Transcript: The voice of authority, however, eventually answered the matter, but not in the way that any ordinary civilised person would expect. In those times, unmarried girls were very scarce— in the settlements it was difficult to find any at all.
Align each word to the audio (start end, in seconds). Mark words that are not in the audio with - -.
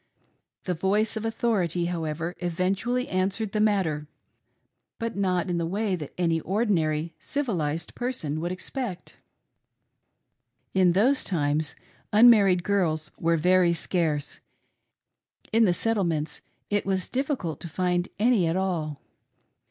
The 0.63 0.73
voice 0.73 1.15
of 1.15 1.25
authority, 1.25 1.85
however, 1.85 2.35
eventually 2.39 3.07
answered 3.07 3.51
the 3.51 3.59
matter, 3.59 4.07
but 4.97 5.15
not 5.15 5.47
in 5.47 5.59
the 5.59 5.65
way 5.67 5.95
that 5.95 6.11
any 6.17 6.39
ordinary 6.39 7.13
civilised 7.19 7.93
person 7.93 8.39
would 8.41 8.51
expect. 8.51 9.17
In 10.73 10.93
those 10.93 11.23
times, 11.23 11.75
unmarried 12.11 12.63
girls 12.63 13.11
were 13.19 13.37
very 13.37 13.73
scarce— 13.73 14.39
in 15.53 15.65
the 15.65 15.71
settlements 15.73 16.41
it 16.71 16.83
was 16.83 17.07
difficult 17.07 17.59
to 17.59 17.69
find 17.69 18.09
any 18.17 18.47
at 18.47 18.55
all. 18.57 18.99